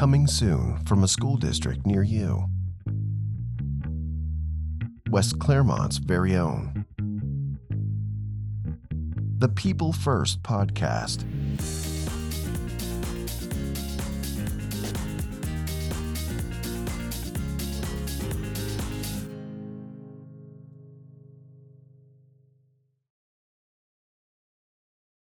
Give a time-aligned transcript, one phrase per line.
[0.00, 2.46] Coming soon from a school district near you.
[5.10, 6.86] West Claremont's very own.
[9.36, 11.26] The People First Podcast.